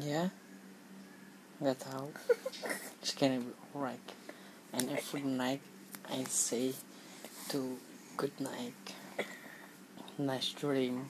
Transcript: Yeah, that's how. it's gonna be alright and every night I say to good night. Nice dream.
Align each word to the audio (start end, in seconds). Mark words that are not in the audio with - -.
Yeah, 0.00 0.28
that's 1.60 1.84
how. 1.84 2.08
it's 3.00 3.14
gonna 3.14 3.40
be 3.40 3.46
alright 3.74 3.98
and 4.72 4.90
every 4.90 5.22
night 5.22 5.60
I 6.10 6.24
say 6.24 6.74
to 7.48 7.78
good 8.16 8.38
night. 8.38 8.94
Nice 10.18 10.50
dream. 10.52 11.06